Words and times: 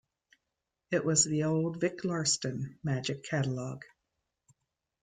It 0.89 1.05
was 1.05 1.23
the 1.25 1.43
old 1.43 1.79
'Vick 1.79 2.01
Lawston' 2.03 2.79
magic 2.81 3.23
catalog. 3.23 3.83